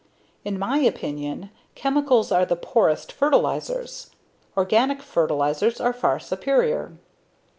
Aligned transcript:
In 0.43 0.57
my 0.57 0.79
opinion, 0.79 1.51
chemicals 1.75 2.31
are 2.31 2.43
the 2.43 2.55
poorest 2.55 3.11
fertilizers; 3.11 4.09
organic 4.57 4.99
fertilizers 4.99 5.79
are 5.79 5.93
far 5.93 6.19
superior. 6.19 6.93